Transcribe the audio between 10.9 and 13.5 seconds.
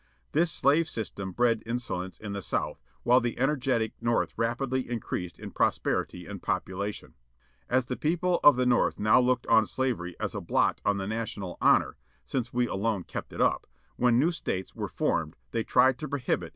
the national honour â since we v alone kept it